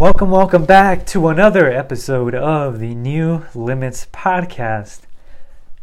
[0.00, 5.00] Welcome, welcome back to another episode of the New Limits Podcast.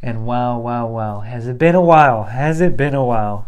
[0.02, 2.24] And wow, wow, wow, has it been a while?
[2.24, 3.48] Has it been a while?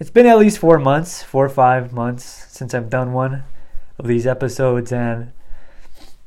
[0.00, 3.44] It's been at least four months, four or five months since I've done one
[3.98, 5.32] of these episodes, and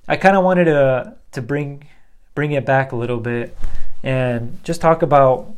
[0.07, 1.87] I kind of wanted to to bring
[2.35, 3.57] bring it back a little bit
[4.03, 5.51] and just talk about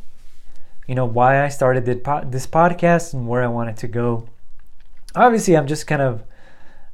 [0.88, 4.26] you know why I started this podcast and where I want it to go.
[5.14, 6.22] Obviously, I'm just kind of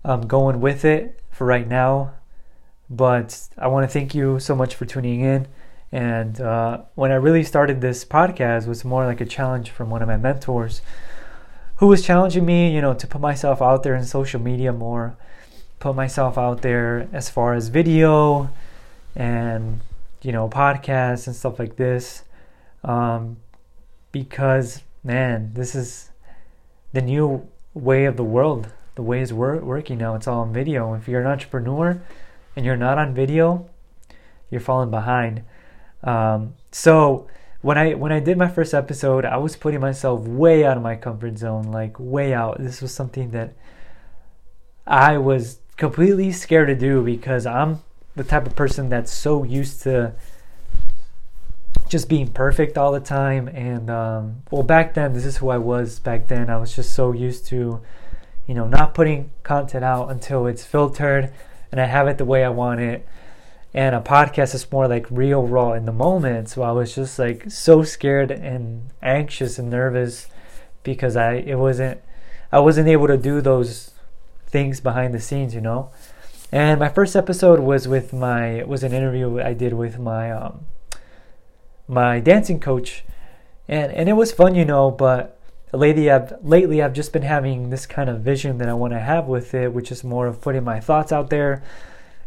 [0.06, 2.14] um, going with it for right now.
[2.88, 5.48] But I want to thank you so much for tuning in.
[5.90, 10.02] And uh, when I really started this podcast, was more like a challenge from one
[10.02, 10.80] of my mentors,
[11.76, 15.16] who was challenging me, you know, to put myself out there in social media more,
[15.80, 18.48] put myself out there as far as video
[19.14, 19.80] and
[20.22, 22.22] you know podcasts and stuff like this,
[22.84, 23.36] um,
[24.12, 26.10] because man, this is
[26.92, 30.16] the new way of the world the way it's wor- working now.
[30.16, 30.94] It's all on video.
[30.94, 32.02] If you're an entrepreneur
[32.56, 33.68] and you're not on video,
[34.50, 35.42] you're falling behind.
[36.02, 37.28] Um, so
[37.60, 40.82] when I when I did my first episode, I was putting myself way out of
[40.82, 42.58] my comfort zone, like way out.
[42.58, 43.54] This was something that
[44.86, 47.82] I was completely scared to do because I'm
[48.14, 50.14] the type of person that's so used to
[51.88, 53.46] just being perfect all the time.
[53.48, 56.48] And um, well, back then, this is who I was back then.
[56.48, 57.82] I was just so used to
[58.46, 61.32] you know, not putting content out until it's filtered
[61.72, 63.06] and I have it the way I want it.
[63.74, 66.48] And a podcast is more like real, raw in the moment.
[66.48, 70.28] So I was just like so scared and anxious and nervous
[70.82, 72.00] because I it wasn't
[72.50, 73.90] I wasn't able to do those
[74.46, 75.90] things behind the scenes, you know.
[76.52, 80.66] And my first episode was with my was an interview I did with my um
[81.88, 83.04] my dancing coach,
[83.68, 84.90] and and it was fun, you know.
[84.90, 85.35] But
[85.72, 89.00] lately I've lately I've just been having this kind of vision that I want to
[89.00, 91.62] have with it, which is more of putting my thoughts out there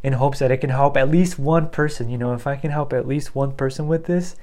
[0.03, 2.09] in hopes that it can help at least one person.
[2.09, 4.35] You know, if I can help at least one person with this,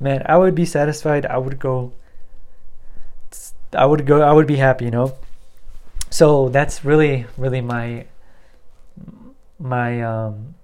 [0.00, 1.26] man, I would be satisfied.
[1.26, 1.92] I would go.
[3.72, 4.22] I would go.
[4.22, 4.86] I would be happy.
[4.86, 5.14] You know.
[6.10, 8.06] So that's really, really my
[9.58, 10.54] my um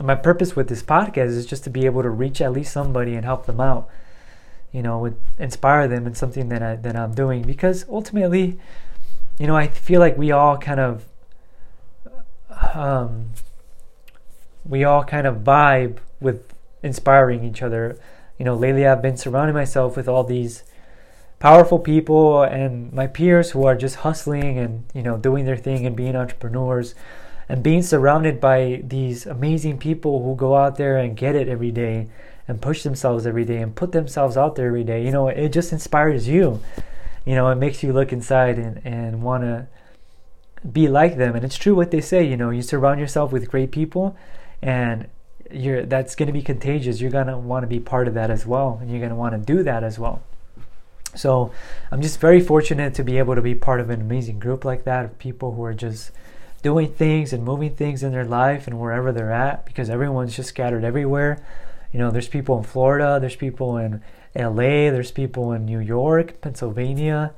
[0.00, 3.14] my purpose with this podcast is just to be able to reach at least somebody
[3.14, 3.88] and help them out
[4.76, 8.58] you know, would inspire them in something that I that I'm doing because ultimately,
[9.38, 11.06] you know, I feel like we all kind of
[12.74, 13.30] um,
[14.66, 17.98] we all kind of vibe with inspiring each other.
[18.38, 20.62] You know, lately I've been surrounding myself with all these
[21.38, 25.86] powerful people and my peers who are just hustling and, you know, doing their thing
[25.86, 26.94] and being entrepreneurs
[27.48, 31.70] and being surrounded by these amazing people who go out there and get it every
[31.70, 32.08] day
[32.48, 35.04] and push themselves every day and put themselves out there every day.
[35.04, 36.60] You know, it just inspires you.
[37.24, 39.66] You know, it makes you look inside and, and want to
[40.70, 41.34] be like them.
[41.34, 44.16] And it's true what they say, you know, you surround yourself with great people
[44.62, 45.08] and
[45.50, 47.00] you're that's going to be contagious.
[47.00, 49.16] You're going to want to be part of that as well and you're going to
[49.16, 50.22] want to do that as well.
[51.14, 51.50] So,
[51.90, 54.84] I'm just very fortunate to be able to be part of an amazing group like
[54.84, 56.10] that of people who are just
[56.62, 60.50] doing things and moving things in their life and wherever they're at because everyone's just
[60.50, 61.42] scattered everywhere
[61.96, 64.02] you know, there's people in Florida, there's people in
[64.34, 67.32] LA, there's people in New York, Pennsylvania,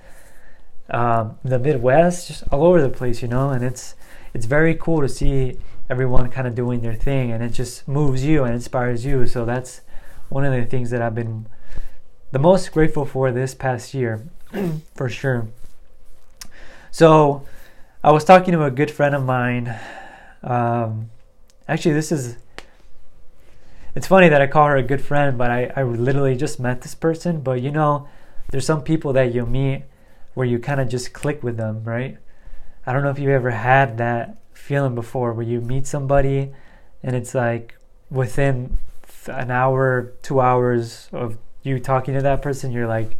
[0.90, 3.94] um, the Midwest, just all over the place, you know, and it's
[4.34, 5.58] it's very cool to see
[5.88, 9.28] everyone kind of doing their thing and it just moves you and inspires you.
[9.28, 9.82] So that's
[10.28, 11.46] one of the things that I've been
[12.32, 14.26] the most grateful for this past year,
[14.96, 15.46] for sure.
[16.90, 17.46] So
[18.02, 19.72] I was talking to a good friend of mine.
[20.42, 21.10] Um,
[21.68, 22.38] actually, this is
[23.98, 26.82] it's funny that I call her a good friend, but I, I literally just met
[26.82, 27.40] this person.
[27.40, 28.08] But you know,
[28.48, 29.86] there's some people that you meet
[30.34, 32.16] where you kind of just click with them, right?
[32.86, 36.52] I don't know if you ever had that feeling before where you meet somebody
[37.02, 37.74] and it's like
[38.08, 38.78] within
[39.26, 43.18] an hour, two hours of you talking to that person, you're like,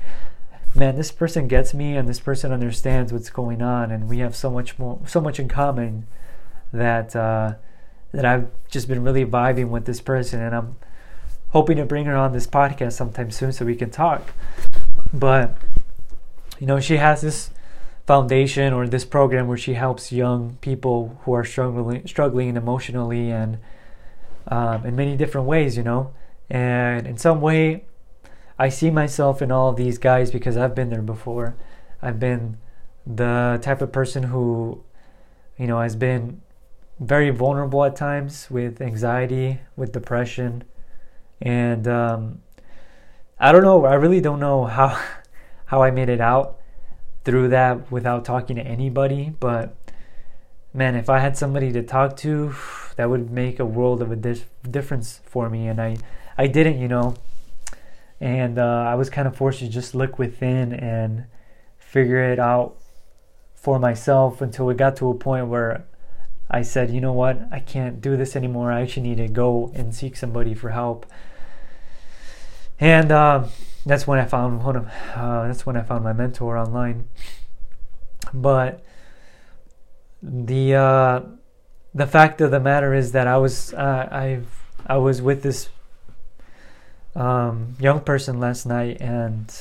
[0.76, 4.36] man, this person gets me and this person understands what's going on, and we have
[4.36, 6.06] so much more, so much in common
[6.72, 7.16] that.
[7.16, 7.54] Uh,
[8.12, 10.76] that I've just been really vibing with this person, and I'm
[11.50, 14.32] hoping to bring her on this podcast sometime soon so we can talk.
[15.12, 15.56] But
[16.58, 17.50] you know, she has this
[18.06, 23.58] foundation or this program where she helps young people who are struggling struggling emotionally and
[24.48, 26.12] um, in many different ways, you know.
[26.50, 27.84] And in some way,
[28.58, 31.54] I see myself in all of these guys because I've been there before.
[32.00, 32.56] I've been
[33.06, 34.82] the type of person who,
[35.58, 36.40] you know, has been
[37.00, 40.64] very vulnerable at times with anxiety, with depression,
[41.40, 42.42] and um,
[43.38, 43.84] I don't know.
[43.84, 45.00] I really don't know how
[45.66, 46.58] how I made it out
[47.24, 49.30] through that without talking to anybody.
[49.38, 49.76] But
[50.72, 52.54] man, if I had somebody to talk to,
[52.96, 55.68] that would make a world of a di- difference for me.
[55.68, 55.96] And I,
[56.36, 57.14] I didn't, you know.
[58.20, 61.26] And uh, I was kind of forced to just look within and
[61.78, 62.76] figure it out
[63.54, 65.84] for myself until we got to a point where
[66.50, 68.72] I said, you know what, I can't do this anymore.
[68.72, 71.04] I actually need to go and seek somebody for help.
[72.80, 73.48] And uh,
[73.84, 77.08] that's when I found one of, uh, that's when I found my mentor online.
[78.32, 78.82] But
[80.22, 81.20] the uh,
[81.94, 84.40] the fact of the matter is that I was uh, I
[84.86, 85.68] I was with this
[87.14, 89.52] um, young person last night and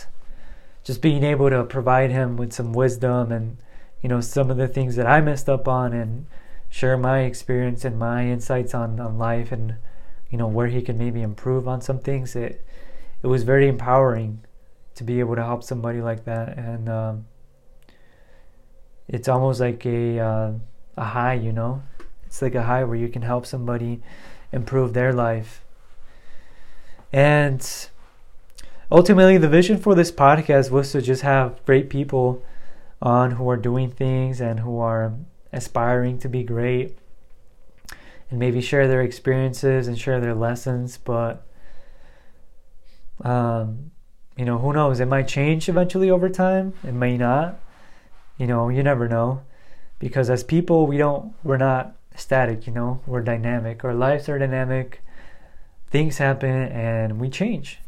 [0.83, 3.57] just being able to provide him with some wisdom and
[4.01, 6.25] you know some of the things that I messed up on and
[6.69, 9.75] share my experience and my insights on, on life and
[10.29, 12.65] you know where he can maybe improve on some things it
[13.23, 14.43] it was very empowering
[14.93, 17.25] to be able to help somebody like that and um,
[19.07, 20.51] it's almost like a uh,
[20.97, 21.83] a high, you know.
[22.25, 24.01] It's like a high where you can help somebody
[24.51, 25.63] improve their life.
[27.13, 27.65] And
[28.91, 32.43] ultimately, the vision for this podcast was to just have great people
[33.01, 35.13] on who are doing things and who are
[35.53, 36.97] aspiring to be great
[38.29, 40.97] and maybe share their experiences and share their lessons.
[40.97, 41.45] But,
[43.23, 43.91] um,
[44.35, 44.99] you know, who knows?
[44.99, 47.59] It might change eventually over time, it may not.
[48.37, 49.41] You know you never know.
[49.99, 53.01] Because as people we don't we're not static you know?
[53.07, 53.83] We're dynamic.
[53.83, 55.01] Our lives are dynamic.
[55.89, 57.79] Things happen and we change.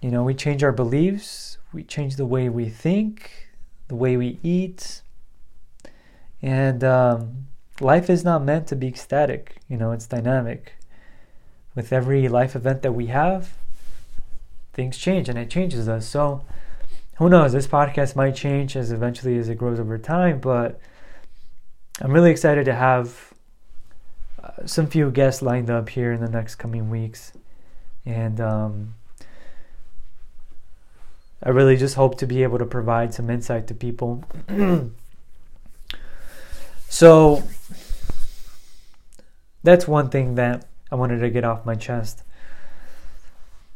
[0.00, 1.58] You know we change our beliefs.
[1.72, 3.50] We change the way we think
[3.88, 5.02] the way we eat
[6.42, 7.46] and um,
[7.80, 10.74] life is not meant to be static you know it's dynamic
[11.74, 13.54] with every life event that we have
[14.74, 16.44] things change and it changes us so
[17.22, 17.52] who knows?
[17.52, 20.80] This podcast might change as eventually as it grows over time, but
[22.00, 23.32] I'm really excited to have
[24.42, 27.32] uh, some few guests lined up here in the next coming weeks,
[28.04, 28.94] and um,
[31.42, 34.24] I really just hope to be able to provide some insight to people.
[36.92, 37.42] so
[39.62, 42.22] that's one thing that I wanted to get off my chest.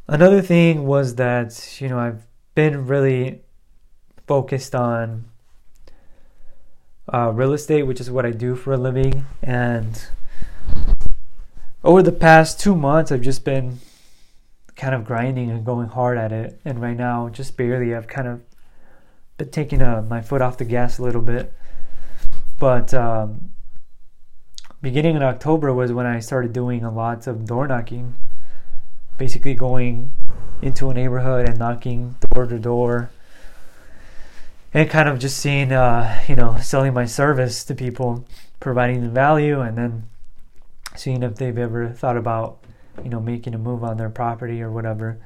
[0.06, 3.40] Another thing was that you know I've been really
[4.26, 5.24] focused on
[7.10, 9.24] uh, real estate, which is what I do for a living.
[9.42, 9.98] And
[11.82, 13.78] over the past two months, I've just been
[14.74, 16.60] kind of grinding and going hard at it.
[16.66, 18.42] And right now, just barely, I've kind of
[19.38, 21.54] been taking uh, my foot off the gas a little bit.
[22.58, 23.52] But um,
[24.80, 28.16] beginning in October was when I started doing a lot of door knocking,
[29.18, 30.12] basically going
[30.62, 33.10] into a neighborhood and knocking door to door
[34.72, 38.26] and kind of just seeing uh, you know selling my service to people
[38.60, 40.04] providing the value and then
[40.94, 42.58] seeing if they've ever thought about
[43.02, 45.18] you know making a move on their property or whatever.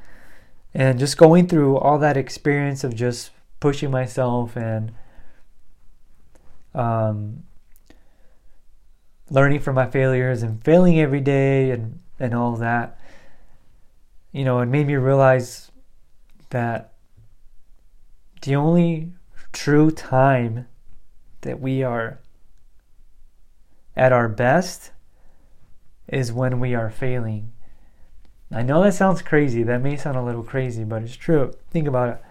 [0.72, 4.92] And just going through all that experience of just pushing myself and
[6.74, 7.44] um,
[9.30, 13.00] learning from my failures and failing every day and and all that
[14.32, 15.70] you know, it made me realize
[16.50, 16.92] that
[18.42, 19.12] the only
[19.52, 20.66] true time
[21.40, 22.20] that we are
[23.96, 24.92] at our best
[26.08, 27.52] is when we are failing.
[28.52, 29.62] I know that sounds crazy.
[29.62, 31.52] That may sound a little crazy, but it's true.
[31.70, 32.22] Think about it.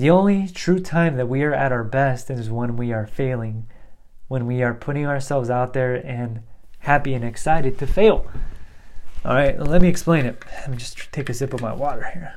[0.00, 3.66] The only true time that we are at our best is when we are failing,
[4.28, 6.40] when we are putting ourselves out there and
[6.78, 8.26] happy and excited to fail.
[9.26, 10.42] All right, let me explain it.
[10.60, 12.34] Let me just take a sip of my water here.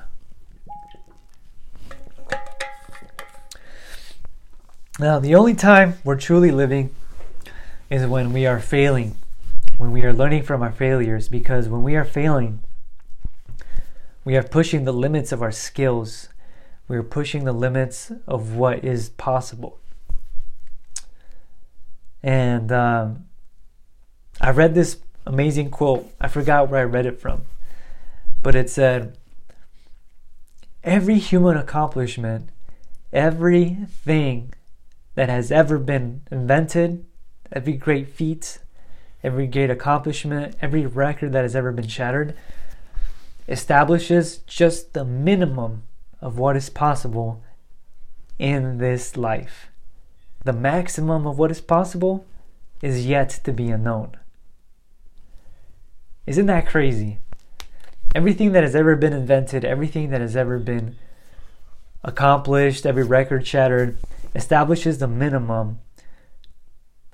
[4.99, 6.93] Now, the only time we're truly living
[7.89, 9.15] is when we are failing,
[9.77, 12.61] when we are learning from our failures, because when we are failing,
[14.25, 16.27] we are pushing the limits of our skills.
[16.87, 19.79] We are pushing the limits of what is possible.
[22.21, 23.25] And um,
[24.39, 26.11] I read this amazing quote.
[26.19, 27.45] I forgot where I read it from,
[28.41, 29.17] but it said,
[30.83, 32.49] Every human accomplishment,
[33.13, 34.53] everything
[35.15, 37.05] that has ever been invented,
[37.51, 38.59] every great feat,
[39.23, 42.35] every great accomplishment, every record that has ever been shattered,
[43.47, 45.83] establishes just the minimum
[46.23, 47.43] of what is possible
[48.39, 49.67] in this life.
[50.45, 52.25] The maximum of what is possible
[52.81, 54.15] is yet to be unknown.
[56.25, 57.19] Isn't that crazy?
[58.15, 60.95] Everything that has ever been invented, everything that has ever been
[62.03, 63.97] accomplished, every record shattered,
[64.33, 65.79] establishes the minimum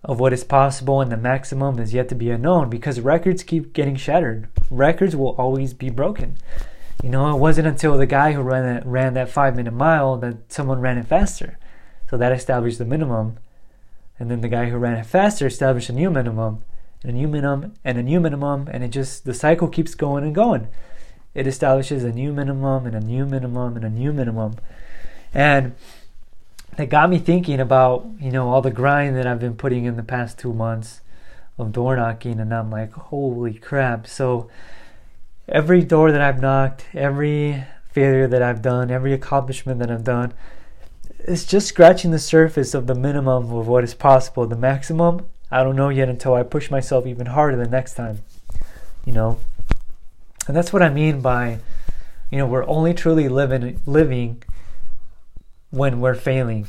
[0.03, 3.73] of what is possible and the maximum is yet to be unknown because records keep
[3.73, 4.49] getting shattered.
[4.69, 6.37] Records will always be broken.
[7.03, 10.17] You know, it wasn't until the guy who ran that, ran that five minute mile
[10.17, 11.57] that someone ran it faster.
[12.09, 13.37] So that established the minimum.
[14.19, 16.63] And then the guy who ran it faster established a new minimum,
[17.01, 20.25] and a new minimum, and a new minimum, and it just, the cycle keeps going
[20.25, 20.67] and going.
[21.33, 24.55] It establishes a new minimum, and a new minimum, and a new minimum.
[25.33, 25.75] And
[26.75, 29.95] that got me thinking about, you know, all the grind that I've been putting in
[29.95, 30.99] the past two months
[31.57, 34.05] of door knocking, and I'm like, holy crap.
[34.05, 34.49] So,
[35.51, 40.33] every door that I've knocked, every failure that I've done, every accomplishment that I've done,
[41.19, 44.45] it's just scratching the surface of the minimum of what is possible.
[44.45, 48.21] The maximum, I don't know yet until I push myself even harder the next time.
[49.05, 49.39] You know?
[50.47, 51.59] And that's what I mean by,
[52.31, 54.43] you know, we're only truly living living
[55.71, 56.67] when we're failing.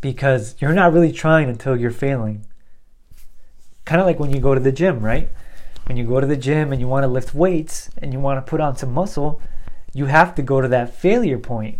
[0.00, 2.44] Because you're not really trying until you're failing.
[3.84, 5.28] Kind of like when you go to the gym, right?
[5.84, 8.44] When you go to the gym and you want to lift weights and you want
[8.44, 9.40] to put on some muscle,
[9.92, 11.78] you have to go to that failure point.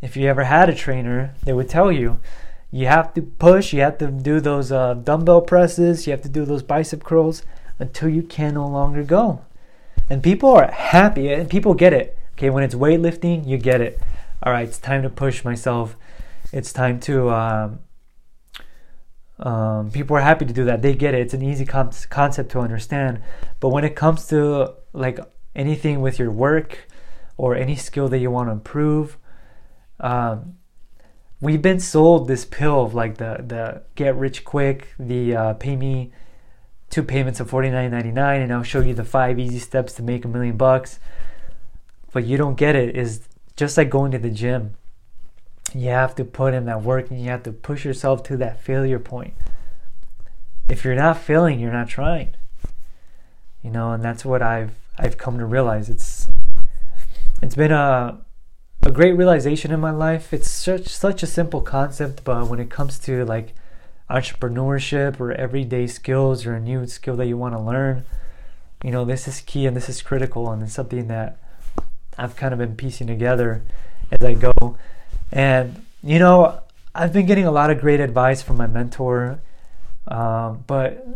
[0.00, 2.20] If you ever had a trainer, they would tell you
[2.70, 6.28] you have to push, you have to do those uh, dumbbell presses, you have to
[6.28, 7.42] do those bicep curls
[7.78, 9.44] until you can no longer go.
[10.08, 12.18] And people are happy and people get it.
[12.32, 14.00] Okay, when it's weightlifting, you get it.
[14.42, 15.96] All right, it's time to push myself.
[16.52, 17.80] It's time to um,
[19.42, 20.82] um, people are happy to do that.
[20.82, 21.20] They get it.
[21.20, 23.20] It's an easy com- concept to understand.
[23.58, 25.18] But when it comes to like
[25.54, 26.86] anything with your work
[27.36, 29.18] or any skill that you want to improve,
[29.98, 30.58] um,
[31.40, 35.74] we've been sold this pill of like the the get rich quick, the uh, pay
[35.74, 36.12] me
[36.88, 39.92] two payments of forty nine ninety nine, and I'll show you the five easy steps
[39.94, 41.00] to make a million bucks.
[42.12, 42.96] But you don't get it.
[42.96, 43.22] Is
[43.56, 44.76] just like going to the gym
[45.74, 48.62] you have to put in that work and you have to push yourself to that
[48.62, 49.34] failure point.
[50.68, 52.34] If you're not failing, you're not trying.
[53.62, 55.88] You know, and that's what I've I've come to realize.
[55.88, 56.28] It's
[57.42, 58.20] it's been a
[58.82, 60.32] a great realization in my life.
[60.32, 63.54] It's such such a simple concept, but when it comes to like
[64.10, 68.04] entrepreneurship or everyday skills or a new skill that you want to learn,
[68.82, 71.38] you know, this is key and this is critical and it's something that
[72.18, 73.62] I've kind of been piecing together
[74.10, 74.52] as I go.
[75.32, 76.60] And, you know,
[76.94, 79.40] I've been getting a lot of great advice from my mentor.
[80.06, 81.06] Um, but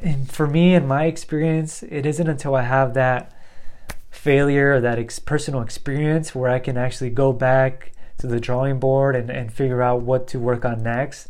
[0.00, 3.32] in, for me, in my experience, it isn't until I have that
[4.10, 8.78] failure or that ex- personal experience where I can actually go back to the drawing
[8.78, 11.28] board and, and figure out what to work on next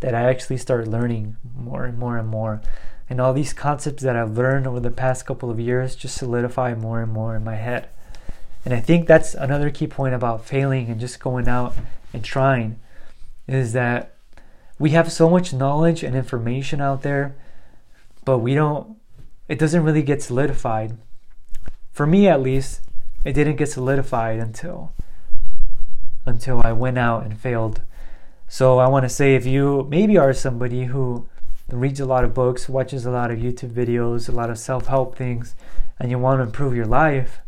[0.00, 2.60] that I actually start learning more and more and more.
[3.08, 6.74] And all these concepts that I've learned over the past couple of years just solidify
[6.74, 7.88] more and more in my head.
[8.66, 11.72] And I think that's another key point about failing and just going out
[12.12, 12.80] and trying
[13.46, 14.16] is that
[14.76, 17.36] we have so much knowledge and information out there,
[18.24, 18.96] but we don't,
[19.48, 20.98] it doesn't really get solidified.
[21.92, 22.80] For me, at least,
[23.24, 24.92] it didn't get solidified until
[26.26, 27.82] until I went out and failed.
[28.48, 31.28] So I want to say if you maybe are somebody who
[31.70, 35.16] reads a lot of books, watches a lot of YouTube videos, a lot of self-help
[35.16, 35.54] things,
[36.00, 37.38] and you want to improve your life,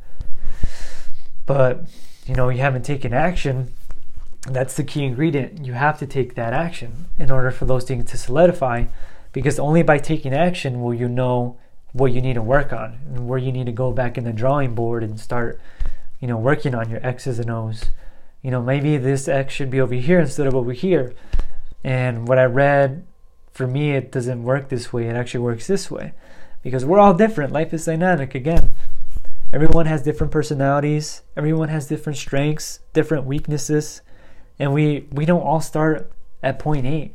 [1.49, 1.81] but
[2.27, 3.73] you know you haven't taken action
[4.47, 5.65] that's the key ingredient.
[5.65, 8.85] You have to take that action in order for those things to solidify
[9.33, 11.59] because only by taking action will you know
[11.93, 14.33] what you need to work on and where you need to go back in the
[14.33, 15.61] drawing board and start
[16.21, 17.91] you know working on your x's and o's.
[18.43, 21.15] You know maybe this x should be over here instead of over here.
[21.83, 23.07] And what i read
[23.53, 25.09] for me it doesn't work this way.
[25.09, 26.13] It actually works this way.
[26.63, 27.53] Because we're all different.
[27.53, 28.71] Life is dynamic again
[29.51, 34.03] Everyone has different personalities, everyone has different strengths, different weaknesses,
[34.59, 36.13] and we we don't all start
[36.43, 37.13] at point A.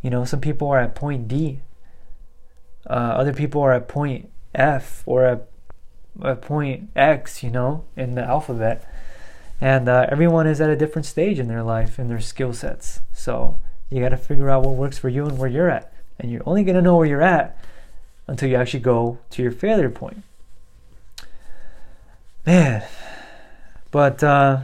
[0.00, 1.62] You know, some people are at point D.
[2.88, 5.48] Uh, other people are at point F or at,
[6.22, 8.88] at point X, you know, in the alphabet.
[9.60, 13.00] And uh, everyone is at a different stage in their life and their skill sets.
[13.12, 13.58] So
[13.90, 15.92] you got to figure out what works for you and where you're at.
[16.20, 17.58] And you're only going to know where you're at
[18.28, 20.22] until you actually go to your failure point
[22.46, 22.84] man.
[23.90, 24.60] But uh,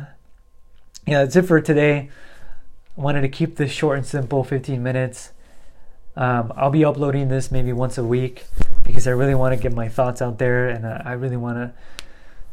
[1.06, 2.10] yeah, that's it for today.
[2.96, 5.32] I wanted to keep this short and simple, 15 minutes.
[6.16, 8.44] Um, I'll be uploading this maybe once a week
[8.82, 11.72] because I really want to get my thoughts out there and I really want to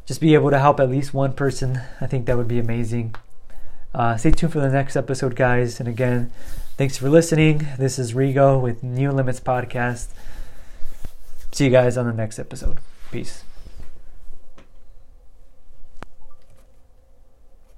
[0.05, 1.81] just be able to help at least one person.
[1.99, 3.15] I think that would be amazing.
[3.93, 5.79] Uh, stay tuned for the next episode, guys.
[5.79, 6.31] And again,
[6.77, 7.67] thanks for listening.
[7.77, 10.07] This is Rigo with New Limits Podcast.
[11.51, 12.77] See you guys on the next episode.
[13.11, 13.43] Peace.